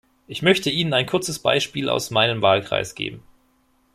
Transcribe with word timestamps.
Ich 0.25 0.41
möchte 0.41 0.71
Ihnen 0.71 0.93
ein 0.95 1.05
kurzes 1.05 1.37
Beispiel 1.37 1.87
aus 1.87 2.09
meinem 2.09 2.41
Wahlkreis 2.41 2.95
geben. 2.95 3.21